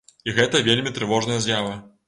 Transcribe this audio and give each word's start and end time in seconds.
І 0.31 0.33
гэта 0.37 0.61
вельмі 0.69 0.95
трывожная 0.97 1.39
з'ява. 1.47 1.81